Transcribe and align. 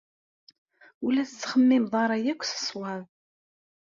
Ur 1.03 1.11
la 1.13 1.25
tettxemmimeḍ 1.29 1.93
ara 2.03 2.17
akk 2.31 2.41
s 2.45 2.51
ṣṣwab. 2.59 3.03